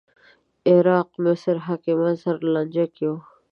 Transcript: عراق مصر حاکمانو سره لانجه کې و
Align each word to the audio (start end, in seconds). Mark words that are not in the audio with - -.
عراق 0.69 1.09
مصر 1.23 1.55
حاکمانو 1.65 2.21
سره 2.23 2.39
لانجه 2.53 2.85
کې 2.95 3.05
و 3.09 3.13